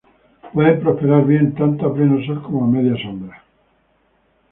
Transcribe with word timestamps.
Pueden 0.51 0.79
prosperar 0.81 1.25
bien 1.27 1.53
tanto 1.53 1.85
a 1.85 1.93
pleno 1.93 2.25
sol 2.25 2.41
como 2.41 2.65
a 2.65 2.67
media 2.67 2.99
sombra. 3.03 3.39